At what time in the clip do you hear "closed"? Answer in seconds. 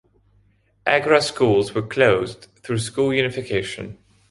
1.85-2.47